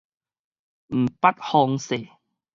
[0.87, 2.09] 毋捌風勢